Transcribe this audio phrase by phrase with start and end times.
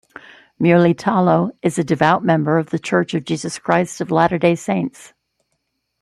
[0.59, 5.13] Mulitalo is a devout member of The Church of Jesus Christ of Latter-day Saints.